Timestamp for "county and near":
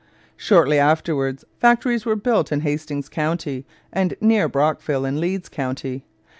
3.07-4.49